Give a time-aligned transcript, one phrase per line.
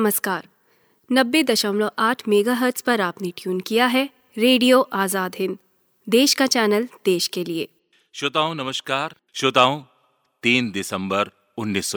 [0.00, 0.46] नमस्कार।
[1.10, 4.04] नब्बे दशमलव आठ मेगा पर आपने ट्यून किया है
[4.38, 5.58] रेडियो आज़ाद हिंद,
[6.06, 7.68] देश का चैनल, देश के लिए।
[8.14, 9.82] श्रोताओं, नमस्कार। श्रोताओं,
[10.42, 11.94] तीन दिसंबर उन्नीस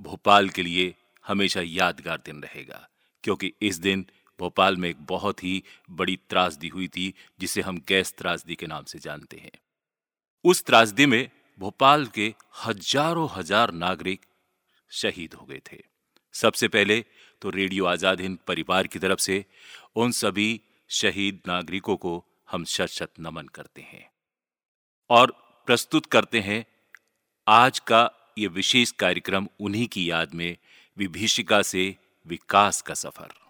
[0.00, 2.88] भोपाल के लिए हमेशा यादगार दिन रहेगा,
[3.24, 4.06] क्योंकि इस दिन
[4.38, 8.84] भोपाल में एक बहुत ही बड़ी त्रासदी हुई थी, जिसे हम गैस त्रासदी के नाम
[8.84, 9.58] से जानते हैं।
[10.44, 11.28] उस त्रासदी में
[11.60, 12.34] भोपाल के
[12.66, 14.20] हज़ारों हज़ार नागरिक
[14.90, 15.93] शहीद हो गए थे।
[16.34, 17.04] सबसे पहले
[17.42, 19.44] तो रेडियो आज़ाद हिंद परिवार की तरफ़ से
[19.96, 24.08] उन सभी शहीद नागरिकों को हम शत शत नमन करते हैं
[25.10, 25.34] और
[25.68, 26.64] प्रस्तुत करते हैं
[27.46, 30.56] आज का ये विशेष कार्यक्रम उन्हीं की याद में
[30.96, 31.94] विभीषिका से
[32.26, 33.43] विकास का सफ़र।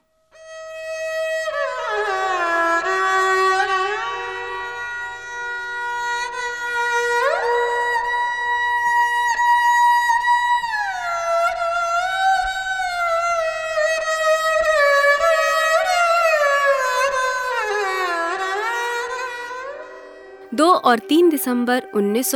[20.95, 22.31] और तीन दिसंबर उन्नीस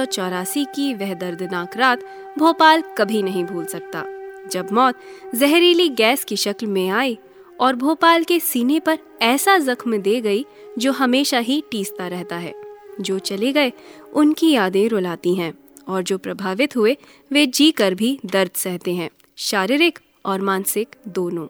[0.75, 2.01] की वह दर्दनाक रात
[2.39, 4.03] भोपाल कभी नहीं भूल सकता।
[4.49, 5.01] जब मौत
[5.35, 7.19] जहरीली गैस की शक्ल में आई
[7.61, 10.45] और भोपाल के सीने पर ऐसा जख्म दे गई
[10.79, 12.55] जो हमेशा ही टीसता रहता है,
[13.01, 13.73] जो चले गए
[14.13, 15.53] उनकी यादें रुलाती हैं
[15.89, 16.97] और जो प्रभावित हुए,
[17.33, 21.47] वे जी कर भी दर्द सहते हैं, शारीरिक और मानसिक दोनों।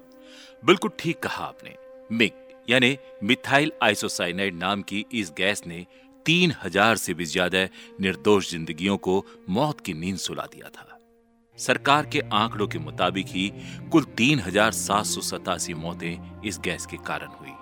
[0.65, 1.75] बिल्कुल ठीक कहा आपने।
[2.13, 2.33] मिग,
[2.71, 5.87] यानी मिथाइल आइसोसाइनाइड नाम की इस गैस ने
[6.29, 7.63] तीन हज़ार से भी ज़्यादा
[8.01, 10.99] निर्दोष जिंदगियों को मौत की नींद सुला दिया था।
[11.59, 13.49] सरकार के आंकड़ों के मुताबिक ही
[13.93, 17.55] कुल तीन हज़ार सात सौ सतासी मौतें इस गैस के कारण हुई,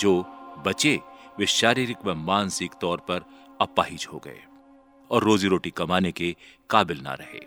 [0.00, 0.22] जो
[0.66, 0.94] बचे
[1.38, 3.24] वे शारीरिक व मानसिक तौर पर
[3.60, 4.40] अपाहिज हो गए
[5.10, 6.34] और रोजी रोटी कमाने के
[6.70, 7.44] काबिल ना रहे।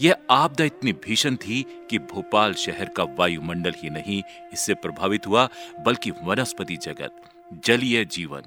[0.00, 4.22] यह आपदा इतनी भीषण थी कि भोपाल शहर का वायुमंडल ही नहीं
[4.52, 5.48] इससे प्रभावित हुआ,
[5.80, 7.22] बल्कि वनस्पति जगत,
[7.66, 8.42] जलीय जीवन।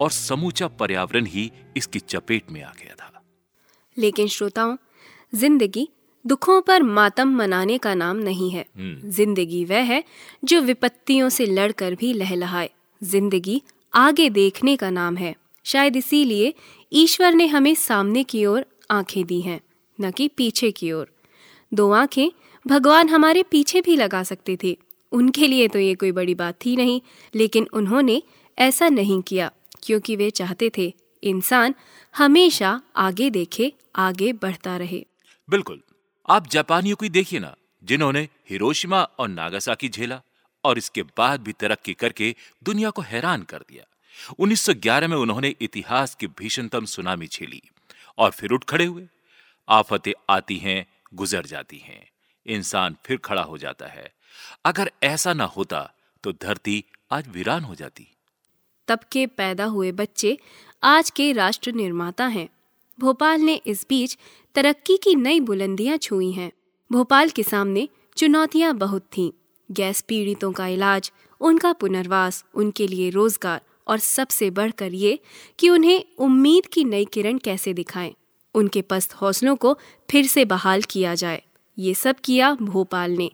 [0.00, 3.22] और समूचा पर्यावरण ही इसकी चपेट में आ गया था।
[3.96, 4.76] लेकिन श्रोताओं
[5.32, 5.88] ज़िंदगी
[6.24, 8.64] दुखों पर मातम मनाने का नाम नहीं है।
[9.06, 10.02] ज़िंदगी वह है
[10.44, 12.70] जो विपत्तियों से लड़कर भी लहलहाए।
[13.02, 13.60] ज़िंदगी
[13.92, 15.34] आगे देखने का नाम है।
[15.66, 16.52] शायद इसीलिए
[16.92, 19.60] ईश्वर ने हमें सामने की ओर आँखें दी हैं
[19.98, 21.08] न कि पीछे की ओर।
[21.72, 22.30] दो आँखें
[22.66, 24.76] भगवान हमारे पीछे भी लगा सकते थे।
[25.12, 27.00] उनके लिए तो ये कोई बड़ी बात थी नहीं
[27.34, 28.22] लेकिन उन्होंने
[28.58, 29.50] ऐसा नहीं किया।
[29.82, 31.74] क्योंकि वे चाहते थे इंसान
[32.16, 35.06] हमेशा आगे देखे, आगे बढ़ता रहे।
[35.50, 35.82] बिल्कुल।
[36.28, 40.22] आप जापानियों को देखिए ना, जिन्होंने हिरोशिमा और नागासाकी झेला
[40.64, 43.84] और इसके बाद भी तरक्की करके दुनिया को हैरान कर दिया।
[44.38, 47.62] 1911 में उन्होंने इतिहास की भीषणतम सुनामी झेली
[48.18, 49.08] और फिर उठ खड़े हुए।
[49.68, 52.10] आफतें आती हैं, गुजर जाती हैं।
[52.46, 54.12] इंसान फिर खड़ा हो जाता है।
[54.64, 55.92] अगर ऐसा ना होता
[56.24, 58.08] तो धरती आज वीरान हो जाती।
[58.88, 60.38] तब के पैदा हुए बच्चे
[60.82, 62.48] आज के राष्ट्र निर्माता हैं।
[63.00, 64.18] भोपाल ने इस बीच
[64.54, 66.52] तरक्की की नई बुलंदियाँ छुई हैं।
[66.92, 69.30] भोपाल के सामने चुनौतियाँ बहुत थीं।
[69.70, 75.18] गैस पीड़ितों का इलाज, उनका पुनर्वास, उनके लिए रोज़गार और सबसे बढ़कर ये
[75.58, 78.14] कि उन्हें उम्मीद की नई किरण कैसे दिखाएँ।
[78.54, 79.78] उनके पस्त हौसलों को
[80.10, 81.42] फिर से बहाल किया जाए।
[81.78, 83.30] ये सब किया भोपाल ने,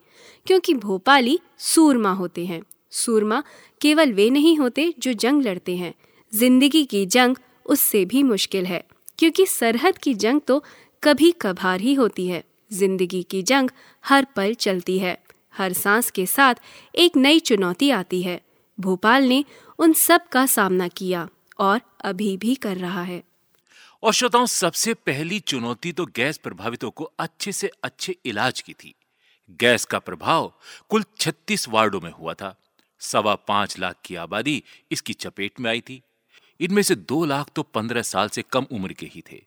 [0.47, 2.63] क्योंकि भोपाली सूरमा होते हैं।
[2.95, 3.43] सूरमा
[3.81, 5.95] केवल वे नहीं होते जो जंग लड़ते हैं।
[6.33, 8.85] ज़िंदगी की जंग उससे भी मुश्किल है,
[9.19, 10.63] क्योंकि सरहद की जंग तो
[11.03, 13.71] कभी कभार ही होती है। ज़िंदगी की जंग
[14.05, 15.19] हर पल चलती है,
[15.55, 16.55] हर सांस के साथ
[16.95, 18.41] एक नई चुनौती आती है।
[18.79, 19.45] भोपाल ने
[19.79, 21.29] उन सब का सामना किया
[21.59, 23.23] और अभी भी कर रहा है।
[24.03, 28.95] और श्रोताओं सबसे पहली चुनौती तो गैस प्रभावितों को अच्छे से अच्छे इलाज की थी।
[29.61, 30.53] गैस का प्रभाव
[30.91, 32.55] कुल 36 वार्डों में हुआ था।
[33.05, 36.01] सवा पाँच लाख की आबादी इसकी चपेट में आई थी।
[36.61, 39.41] इनमें से दो लाख तो पंद्रह साल से कम उम्र के ही थे।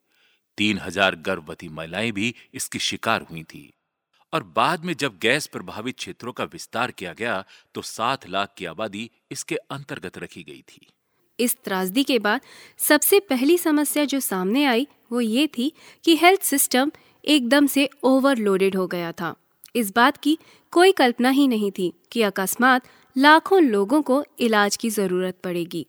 [0.58, 3.72] तीन हज़ार गर्भवती महिलाएँ भी इसकी शिकार हुई थी।
[4.34, 7.44] और बाद में जब गैस प्रभावित क्षेत्रों का विस्तार किया गया
[7.76, 10.88] तो सात लाख की आबादी इसके अंतर्गत रखी गई थी।
[11.40, 12.42] इस त्रासदी के बाद
[12.80, 15.72] सबसे पहली समस्या जो सामने आई, वो ये थी
[16.04, 16.92] कि हेल्थ सिस्टम
[17.24, 19.34] एकदम से ओवरलोडेड हो गया था।
[19.76, 20.38] इस बात की
[20.74, 22.88] कोई कल्पना ही नहीं थी कि अकस्मात
[23.18, 25.86] लाखों लोगों को इलाज की ज़रूरत पड़ेगी।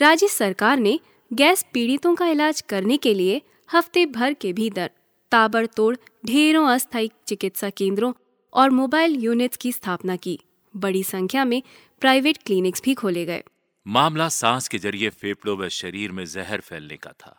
[0.00, 0.98] राज्य सरकार ने
[1.30, 4.90] गैस पीड़ितों का इलाज करने के लिए हफ़्ते भर के भीतर
[5.32, 5.94] ताबड़तोड़
[6.26, 8.12] ढेरों अस्थायी चिकित्सा केंद्रों
[8.52, 10.38] और मोबाइल यूनिट्स की स्थापना की।
[10.74, 11.62] बड़ी संख्या में
[12.02, 13.42] प्राइवेट क्लिनिक्स भी खोले गए।
[13.86, 17.36] मामला सांस के ज़रिए फेफड़ों व शरीर में जहर फैलने का था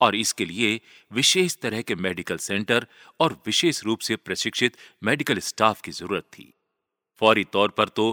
[0.00, 0.80] और इसके लिए
[1.10, 2.86] विशेष तरह के मेडिकल सेंटर
[3.20, 6.52] और विशेष रूप से प्रशिक्षित मेडिकल स्टाफ की ज़रूरत थी।
[7.20, 8.06] फौरी तौर पर तो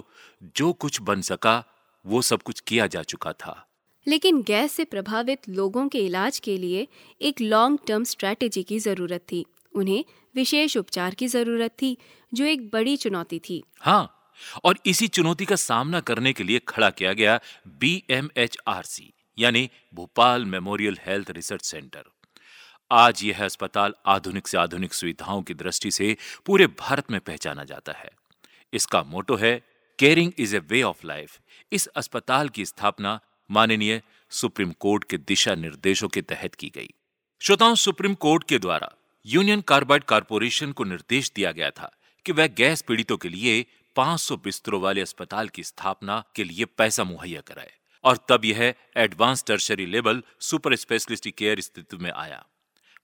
[0.58, 1.64] जो कुछ बन सका
[2.06, 3.62] वो सब कुछ किया जा चुका था।
[4.08, 6.88] लेकिन गैस से प्रभावित लोगों के इलाज के लिए
[7.22, 10.04] एक लॉन्ग टर्म स्ट्रैटेजी की ज़रूरत थी। उन्हें
[10.36, 11.98] विशेष उपचार की ज़रूरत थी
[12.32, 14.12] जो एक बड़ी चुनौती थी। हाँ
[14.64, 17.40] और इसी चुनौती का सामना करने के लिए खड़ा किया गया
[17.80, 22.04] B M H R C यानी Bhopal Memorial Health Research Centre.
[22.92, 26.16] आज यह अस्पताल आधुनिक से आधुनिक सुविधाओं की दृष्टि से
[26.46, 28.10] पूरे भारत में पहचाना जाता है।
[28.74, 29.62] इसका मोटो है
[30.00, 31.40] caring is a way of life
[31.72, 33.20] इस अस्पताल की स्थापना
[33.52, 36.90] माननीय सुप्रीम कोर्ट के दिशा निर्देशों के तहत की गई।
[37.40, 38.92] श्रोताओं, सुप्रीम कोर्ट के द्वारा
[39.26, 41.92] यूनियन कार्बाइड कारपोरेशन को निर्देश दिया गया था
[42.26, 43.66] कि वह गैस पीड़ितों के लिए
[43.96, 47.74] 500 बिस्तरों वाले अस्पताल की स्थापना के लिए पैसा मुहैया कराए
[48.04, 52.46] और तब यह advance tertiary level super specialist care स्थिति में आया।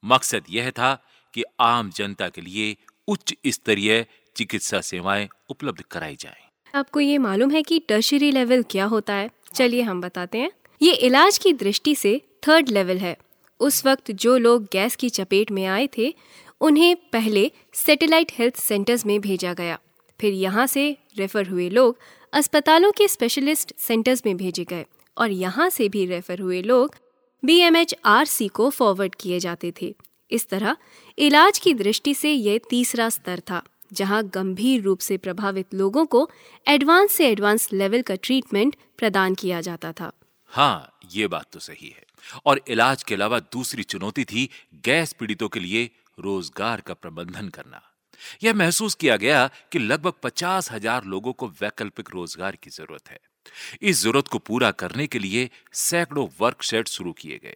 [0.06, 0.96] मकसद यह था
[1.34, 2.78] कि आम जनता के लिए
[3.08, 4.06] उच्च स्तरीय
[4.36, 9.30] चिकित्सा सेवाएँ उपलब्ध कराई जाएँ। आपको ये मालूम है कि टर्शरी लेवल क्या होता है?
[9.54, 10.52] चलिए हम बताते हैं।
[10.82, 13.18] ये इलाज की दृष्टि से थर्ड लेवल है।
[13.60, 16.16] उस वक्त जो लोग गैस की चपेट में आए थे,
[16.62, 19.80] उन्हें पहले सैटेलाइट हेल्थ सेंटर्स में भेजा गया।
[20.20, 21.98] फिर यहाँ से रेफर हुए लोग
[22.34, 24.86] अस्पतालों के स्पेशलिस्ट सेंटर्स में भेजे गए
[25.18, 26.96] और यहाँ से भी रेफर हुए लोग
[27.46, 29.96] बीएमएचआरसी को फॉरवर्ड किए जाते थे।
[30.32, 30.78] इस तरह
[31.18, 36.30] इलाज की दृष्टि से यह तीसरा स्तर था। जहाँ गंभीर रूप से प्रभावित लोगों को
[36.66, 40.12] एडवांस से एडवांस लेवल का ट्रीटमेंट प्रदान किया जाता था।
[40.52, 42.06] हाँ ये बात तो सही है।
[42.46, 44.50] और इलाज के अलावा दूसरी चुनौती थी
[44.86, 45.90] गैस पीड़ितों के लिए
[46.20, 47.82] रोज़गार का प्रबंधन करना।
[48.44, 53.20] यह महसूस किया गया कि लगभग पचास हज़ार लोगों को वैकल्पिक रोज़गार की ज़रूरत है।
[53.82, 57.56] इस ज़रूरत को पूरा करने के लिए सैकड़ों वर्क शेड शुरू किए गए।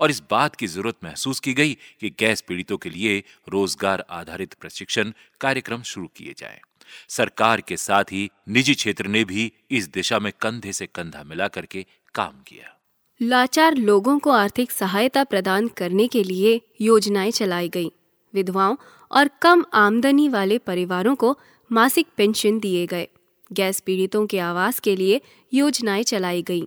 [0.00, 4.54] और इस बात की ज़रूरत महसूस की गई कि गैस पीड़ितों के लिए रोज़गार आधारित
[4.54, 6.60] प्रशिक्षण कार्यक्रम शुरू किए जाएँ।
[7.08, 11.48] सरकार के साथ ही निजी क्षेत्र ने भी इस दिशा में कंधे से कंधा मिला
[11.48, 12.78] करके काम किया
[13.20, 17.90] लाचार लोगों को आर्थिक सहायता प्रदान करने के लिए योजनाएँ चलाई गईं।
[18.34, 18.76] विधवाओं
[19.10, 21.38] और कम आमदनी वाले परिवारों को
[21.70, 23.08] मासिक पेंशन दिए गए
[23.52, 25.20] गैस पीड़ितों के आवास के लिए
[25.52, 26.66] योजनाएँ चलाई गईं।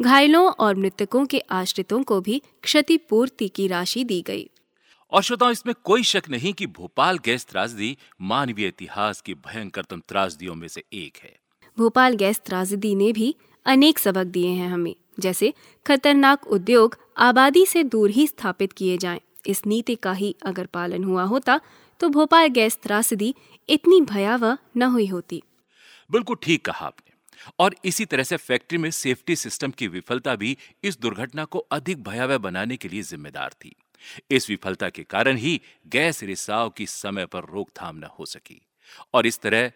[0.00, 4.48] घायलों और मृतकों के आश्रितों को भी क्षतिपूर्ति की राशि दी गई।
[5.12, 10.54] और श्रोताओं इसमें कोई शक नहीं कि भोपाल गैस त्रासदी मानवीय इतिहास की भयंकरतम त्रासदियों
[10.54, 11.34] में से एक है।
[11.78, 13.34] भोपाल गैस त्रासदी ने भी
[13.66, 15.52] अनेक सबक दिए हैं हमें जैसे
[15.86, 21.04] खतरनाक उद्योग आबादी से दूर ही स्थापित किए जाएँ। इस नीति का ही अगर पालन
[21.04, 21.60] हुआ होता
[22.00, 23.34] तो भोपाल गैस त्रासदी
[23.68, 25.42] इतनी भयावह न हुई होती।
[26.10, 27.07] बिल्कुल ठीक कहा आपने।
[27.58, 32.02] और इसी तरह से फैक्ट्री में सेफ्टी सिस्टम की विफलता भी इस दुर्घटना को अधिक
[32.02, 33.74] भयावह बनाने के लिए जिम्मेदार थी।
[34.30, 38.60] इस विफलता के कारण ही गैस रिसाव की समय पर रोकथाम न हो सकी।
[39.14, 39.72] और इस तरह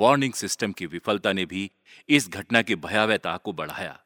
[0.00, 1.70] वार्निंग सिस्टम की विफलता ने भी
[2.08, 3.98] इस घटना की भयावहता को बढ़ाया।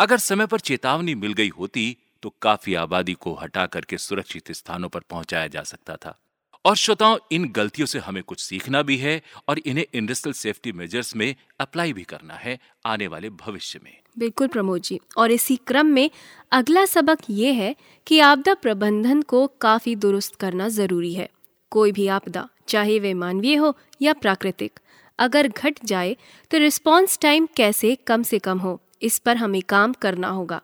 [0.00, 4.88] अगर समय पर चेतावनी मिल गई होती तो काफ़ी आबादी को हटा करके सुरक्षित स्थानों
[4.88, 6.18] पर पहुँचाया जा सकता था।
[6.64, 11.14] और श्रोताओं, इन गलतियों से हमें कुछ सीखना भी है और इन्हें इंडस्ट्रियल सेफ्टी मेजर्स
[11.16, 15.86] में अप्लाई भी करना है आने वाले भविष्य में। बिल्कुल प्रमोद जी, और इसी क्रम
[15.86, 16.10] में
[16.52, 17.74] अगला सबक ये है
[18.06, 21.28] कि आपदा प्रबंधन को काफ़ी दुरुस्त करना ज़रूरी है।
[21.72, 24.80] कोई भी आपदा, चाहे वे मानवीय हो या प्राकृतिक,
[25.18, 26.16] अगर घट जाए
[26.50, 30.60] तो रिस्पॉन्स टाइम कैसे कम से कम हो, इस पर हमें काम करना होगा।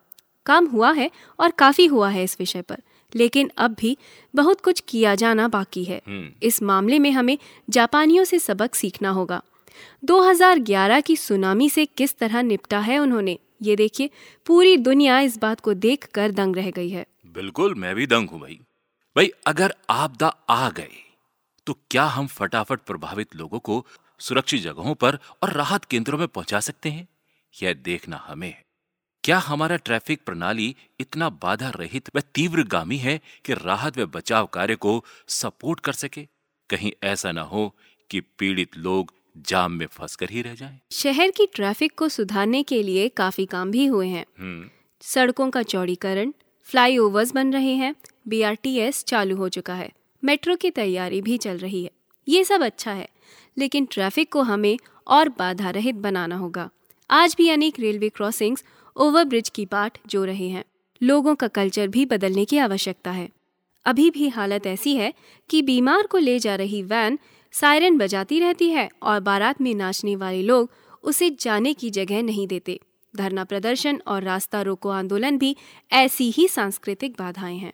[0.47, 2.83] काम हुआ है और काफ़ी हुआ है इस विषय पर।
[3.17, 3.97] लेकिन अब भी
[4.35, 7.39] बहुत कुछ किया जाना बाकी है। हम्म। इस मामले में हमें
[7.71, 9.43] जापानियों से सबक सीखना होगा।
[10.05, 14.11] 2011 की सुनामी से किस तरह निपटा है उन्होंने ये देखिए
[14.47, 18.29] पूरी दुनिया इस बात को देख कर दंग रह गई है। बिल्कुल मैं भी दंग
[18.29, 18.61] हूँ भाई।
[19.17, 21.05] भाई अगर आपदा आ गए
[21.67, 23.87] तो क्या हम फटाफट प्रभावित लोगों को
[24.19, 27.09] सुरक्षित जगहों पर और राहत केंद्रों में पहुँचा सकते हैं?
[27.63, 28.68] यह देखना हमें है।
[29.29, 34.75] क्या हमारा ट्रैफ़िक प्रणाली इतना बाधा रहित व तीव्रगामी है कि राहत व बचाव कार्य
[34.75, 36.23] को सपोर्ट कर सके?
[36.71, 37.75] कहीं ऐसा ना हो
[38.11, 42.83] कि पीड़ित लोग जाम में फंसकर ही रह जाएँ। शहर की ट्रैफ़िक को सुधारने के
[42.83, 44.71] लिए काफ़ी काम भी हुए हैं। हम्म।
[45.01, 46.33] सड़कों का चौड़ीकरण
[46.63, 47.95] फ्लाईओवर्स बन रहे हैं
[48.29, 49.93] बीआरटीएस चालू हो चुका है
[50.25, 51.91] मेट्रो की तैयारी भी चल रही है।
[52.29, 53.09] ये सब अच्छा है
[53.59, 56.71] लेकिन ट्रैफ़िक को हमें और बाधा रहित बनाना होगा।
[57.11, 58.65] आज भी अनेक रेलवे क्रॉसिंग्स
[58.99, 60.65] ओवरब्रिज की बाट जो रहे हैं।
[61.03, 63.29] लोगों का कल्चर भी बदलने की आवश्यकता है।
[63.85, 65.15] अभी भी हालत ऐसी है
[65.51, 67.19] कि बीमार को ले जा रही वैन
[67.53, 70.71] सायरन बजाती रहती है और बारात में नाचने वाले लोग
[71.03, 72.81] उसे जाने की जगह नहीं देते।
[73.17, 75.57] धरना प्रदर्शन और रास्ता रोको आंदोलन भी
[75.93, 77.73] ऐसी ही सांस्कृतिक बाधाएँ हैं।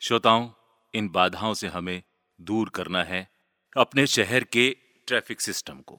[0.00, 0.48] श्रोताओं,
[0.94, 2.02] इन बाधाओं से हमें
[2.40, 3.28] दूर करना है
[3.76, 4.76] अपने शहर के
[5.06, 5.98] ट्रैफ़िक सिस्टम को।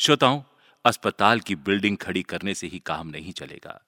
[0.00, 0.42] श्रोताओं
[0.86, 3.80] अस्पताल की बिल्डिंग खड़ी करने से ही काम नहीं चलेगा।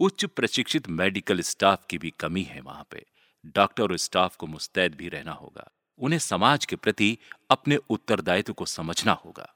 [0.00, 3.04] उच्च प्रशिक्षित मेडिकल स्टाफ की भी कमी है वहाँ पे।
[3.46, 7.18] डॉक्टर और स्टाफ को मुस्तैद भी रहना होगा। उन्हें समाज के प्रति
[7.50, 9.54] अपने उत्तरदायित्व को समझना होगा।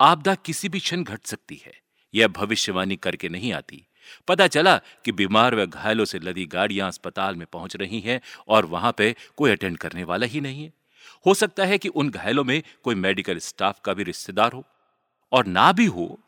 [0.00, 1.72] आपदा किसी भी क्षण घट सकती है।
[2.14, 3.86] यह भविष्यवाणी करके नहीं आती।
[4.28, 8.66] पता चला कि बीमार व घायलों से लदी गाड़ियाँ अस्पताल में पहुँच रही हैं और
[8.66, 10.72] वहाँ पे कोई अटेंड करने वाला ही नहीं है।
[11.26, 14.64] हो सकता है कि उन घायलों में कोई मेडिकल स्टाफ का भी रिश्तेदार हो
[15.32, 16.20] और ना भी हो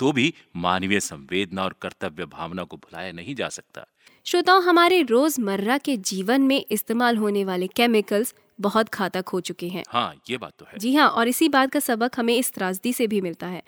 [0.00, 3.86] तो भी मानवीय संवेदना और कर्तव्य भावना को भुलाया नहीं जा सकता।
[4.26, 9.84] श्रोताओं हमारे रोज़मर्रा के जीवन में इस्तेमाल होने वाले केमिकल्स बहुत घातक हो चुके हैं।
[9.88, 12.92] हाँ ये बात तो है। जी हाँ और इसी बात का सबक हमें इस त्रासदी
[12.92, 13.62] से भी मिलता है।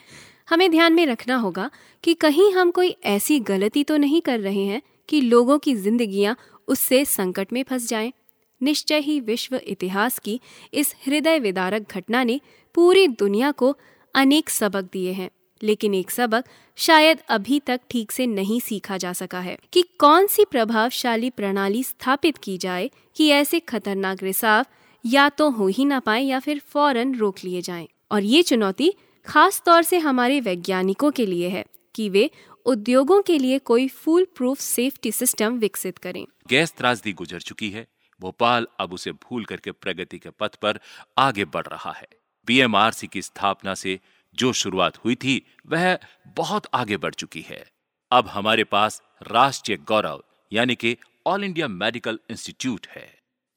[0.50, 1.70] हमें ध्यान में रखना होगा
[2.04, 6.36] कि कहीं हम कोई ऐसी गलती तो नहीं कर रहे हैं कि लोगों की जिंदगियाँ
[6.68, 8.12] उससे संकट में फंस जाएँ।
[8.60, 10.40] निश्चय ही विश्व इतिहास की
[10.74, 12.40] इस हृदय विदारक घटना ने
[12.74, 13.76] पूरी दुनिया को
[14.14, 15.30] अनेक सबक दिए हैं।
[15.62, 16.44] लेकिन एक सबक
[16.76, 21.82] शायद अभी तक ठीक से नहीं सीखा जा सका है कि कौन सी प्रभावशाली प्रणाली
[21.82, 24.64] स्थापित की जाए कि ऐसे खतरनाक रिसाव
[25.06, 28.94] या तो हो ही ना पाए या फिर फ़ौरन रोक लिए जाएँ। और ये चुनौती
[29.26, 31.64] खास तौर से हमारे वैज्ञानिकों के लिए है
[31.94, 32.30] कि वे
[32.66, 37.86] उद्योगों के लिए कोई फुल प्रूफ सेफ्टी सिस्टम विकसित करें। गैस त्रासदी गुजर चुकी है।
[38.20, 40.78] भोपाल अब उसे भूल करके प्रगति के पथ पर
[41.18, 42.08] आगे बढ़ रहा है।
[42.46, 44.00] बीएमआरसी की स्थापना से
[44.34, 45.96] जो शुरुआत हुई थी वह
[46.36, 47.64] बहुत आगे बढ़ चुकी है।
[48.10, 50.22] अब हमारे पास राष्ट्रीय गौरव
[50.52, 50.96] यानी कि
[51.26, 53.08] ऑल इंडिया मेडिकल इंस्टीट्यूट है।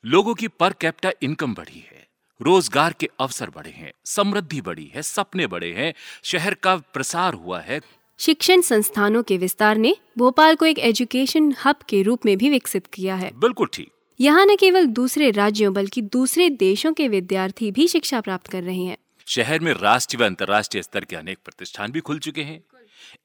[0.04, 2.04] लोगों की पर कैपिटा इनकम बढ़ी है
[2.40, 7.60] रोज़गार के अवसर बढ़े हैं समृद्धि बढ़ी है सपने बढ़े हैं शहर का प्रसार हुआ
[7.60, 7.80] है।
[8.20, 12.88] शिक्षण संस्थानों के विस्तार ने भोपाल को एक एजुकेशन हब के रूप में भी विकसित
[12.88, 17.88] किया है। बिल्कुल ठीक। यहाँ न केवल दूसरे राज्यों बल्कि दूसरे देशों के विद्यार्थी भी
[17.88, 22.00] शिक्षा प्राप्त कर रहे हैं। शहर में राष्ट्रीय व अंतर्राष्ट्रीय स्तर के अनेक प्रतिष्ठान भी
[22.00, 22.64] खुल चुके हैं।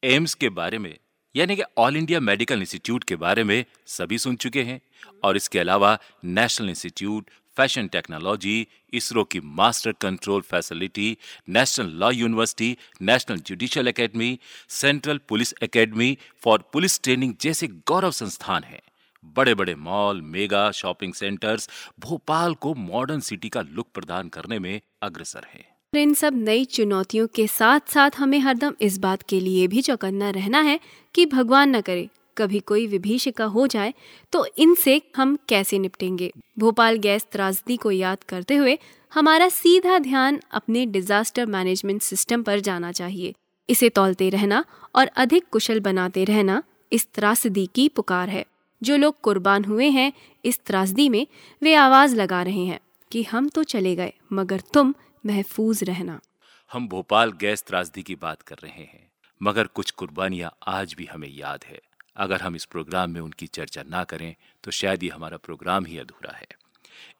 [0.04, 0.96] एम्स के बारे में,
[1.34, 4.80] यानी कि ऑल इंडिया मेडिकल इंस्टीट्यूट के बारे में सभी सुन चुके हैं
[5.24, 11.16] और इसके अलावा national institute, fashion technology, ISRO की master control facility,
[11.48, 14.38] national law university, national judicial academy,
[14.68, 18.80] central police academy for police training जैसे गौरव संस्थान हैं।
[19.36, 21.68] बड़े बड़े mall, mega shopping centres,
[22.00, 27.26] Bhopal को मॉडर्न सिटी का लुक प्रदान करने में अग्रसर हैं। इन सब नई चुनौतियों
[27.26, 30.78] के साथ साथ हमें हरदम इस बात के लिए भी चौकन्ना रहना है
[31.14, 33.92] कि भगवान न करे, कभी कोई विभीषिका हो जाए
[34.32, 36.30] तो इनसे हम कैसे निपटेंगे?
[36.58, 38.78] भोपाल गैस त्रासदी को याद करते हुए
[39.12, 43.34] हमारा सीधा ध्यान अपने डिजास्टर मैनेजमेंट सिस्टम पर जाना चाहिए।
[43.68, 48.44] इसे तौलते रहना और अधिक कुशल बनाते रहना इस त्रासदी की पुकार है।
[48.82, 50.12] जो लोग कुर्बान हुए हैं
[50.44, 51.26] इस त्रासदी में,
[51.62, 52.80] वे आवाज़ लगा रहे हैं
[53.12, 54.94] कि हम तो चले गए, मगर तुम
[55.24, 56.20] महफूज रहना।
[56.70, 59.08] हम भोपाल गैस त्रासदी की बात कर रहे हैं
[59.40, 61.80] मगर कुछ कुर्बानियाँ आज भी हमें याद है।
[62.16, 64.34] अगर हम इस प्रोग्राम में उनकी चर्चा ना करें
[64.64, 66.46] तो शायद ये हमारा प्रोग्राम ही अधूरा है।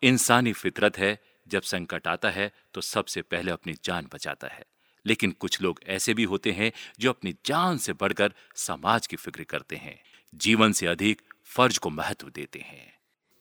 [0.03, 4.65] इंसानी फितरत है जब संकट आता है तो सबसे पहले अपनी जान बचाता है।
[5.07, 9.45] लेकिन कुछ लोग ऐसे भी होते हैं जो अपनी जान से बढ़कर समाज की फ़िक्र
[9.45, 9.99] करते हैं।
[10.35, 12.93] जीवन से अधिक फ़र्ज़ को महत्व देते हैं।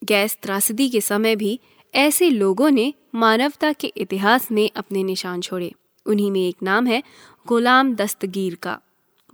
[0.01, 1.59] गैस त्रासदी के समय भी
[1.95, 5.73] ऐसे लोगों ने मानवता के इतिहास में अपने निशान छोड़े।
[6.05, 7.03] उन्हीं में एक नाम है
[7.47, 8.79] गुलाम दस्तगीर का।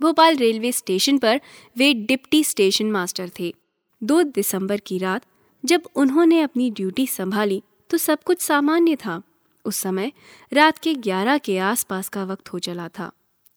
[0.00, 1.40] भोपाल रेलवे स्टेशन पर
[1.76, 3.54] वे डिप्टी स्टेशन मास्टर थे।
[4.02, 5.22] दो दिसंबर की रात,
[5.64, 9.22] जब उन्होंने अपनी ड्यूटी संभाली तो सब कुछ सामान्य था।
[9.64, 10.12] उस समय
[10.52, 13.10] रात के 11 के आसपास का वक्त हो चला था।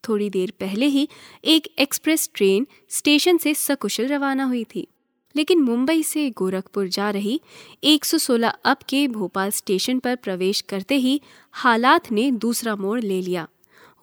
[0.10, 1.08] थोड़ी देर पहले ही
[1.46, 4.88] एक एक्सप्रेस ट्रेन स्टेशन से सकुशल रवाना हुई थी।
[5.36, 7.41] लेकिन मुंबई से गोरखपुर जा रही
[7.83, 11.21] 116 अब के भोपाल स्टेशन पर प्रवेश करते ही
[11.51, 13.48] हालात ने दूसरा मोड़ ले लिया।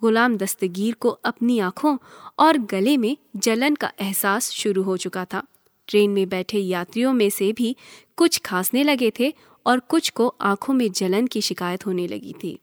[0.00, 1.98] गुलाम दस्तगीर को अपनी आँखों
[2.38, 5.42] और गले में जलन का एहसास शुरू हो चुका था।
[5.86, 7.76] ट्रेन में बैठे यात्रियों में से भी
[8.16, 9.32] कुछ खांसने लगे थे
[9.66, 12.58] और कुछ को आँखों में जलन की शिकायत होने लगी थी।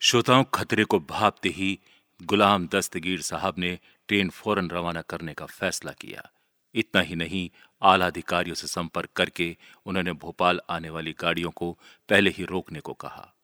[0.00, 1.78] श्रोताओं, खतरे को भापते ही
[2.22, 6.30] गुलाम दस्तगीर साहब ने ट्रेन फ़ौरन रवाना करने का फैसला किया।
[6.78, 7.50] इतना ही नहीं
[7.82, 9.56] आला अधिकारियों से संपर्क करके
[9.86, 13.34] उन्होंने भोपाल आने वाली गाड़ियों को पहले ही रोकने को कहा।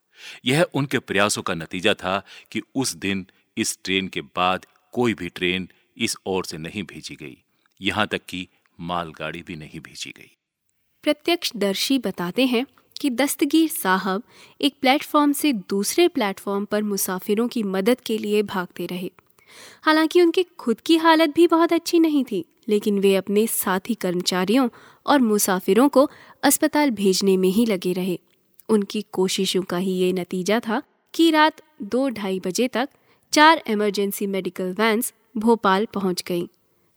[0.45, 3.27] यह उनके प्रयासों का नतीजा था कि उस दिन
[3.57, 7.43] इस ट्रेन के बाद कोई भी ट्रेन इस ओर से नहीं भेजी गई।
[7.81, 8.47] यहाँ तक कि
[8.79, 10.35] मालगाड़ी भी नहीं भेजी गई।
[11.03, 12.65] प्रत्यक्षदर्शी बताते हैं
[13.01, 14.23] कि दस्तगीर साहब
[14.61, 19.11] एक प्लेटफॉर्म से दूसरे प्लेटफॉर्म पर मुसाफिरों की मदद के लिए भागते रहे।
[19.83, 24.69] हालाँकि उनकी खुद की हालत भी बहुत अच्छी नहीं थी। लेकिन वे अपने साथी कर्मचारियों
[25.05, 26.09] और मुसाफिरों को
[26.43, 28.19] अस्पताल भेजने में ही लगे रहे।
[28.69, 30.81] उनकी कोशिशों का ही ये नतीजा था
[31.13, 32.89] कि रात दो ढाई बजे तक
[33.33, 36.47] चार इमरजेंसी मेडिकल वैन्स भोपाल पहुँच गईं।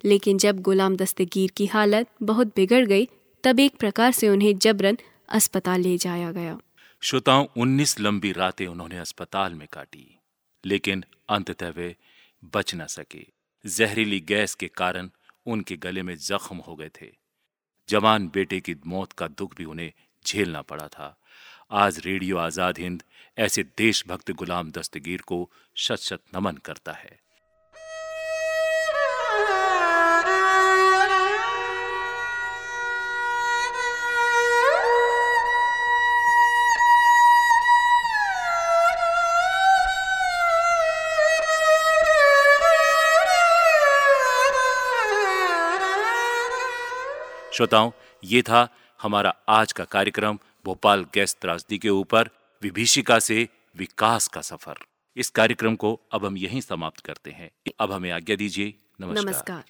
[0.05, 3.09] लेकिन जब गुलाम दस्तगीर की हालत बहुत बिगड़ गई,
[3.45, 4.99] तब एक प्रकार से उन्हें जबरन
[5.29, 6.59] अस्पताल ले जाया गया।
[7.01, 10.19] श्रोताओं 19 लंबी रातें उन्होंने अस्पताल में काटी,
[10.67, 11.97] लेकिन अंततः वे
[12.55, 13.27] बच न सके।
[13.67, 15.11] जहरीली गैस के कारण
[15.49, 17.11] उनके गले में जख्म हो गए थे।
[17.89, 19.93] जवान बेटे की मौत का दुख भी उन्हें
[20.25, 21.15] झेलना पड़ा था।
[21.71, 23.03] आज रेडियो आज़ाद हिंद
[23.39, 25.39] ऐसे देशभक्त गुलाम दस्तगीर को
[25.77, 27.19] शत शत नमन करता है।
[47.59, 47.91] श्रोताओं
[48.25, 48.69] ये था
[49.03, 52.31] हमारा आज का कार्यक्रम भोपाल गैस त्रासदी के ऊपर
[52.63, 54.75] विभीषिका से विकास का सफ़र।
[55.17, 57.51] इस कार्यक्रम को अब हम यहीं समाप्त करते हैं।
[57.81, 59.65] अब हमें आज्ञा दीजिए। नमस्कार, नमस्कार।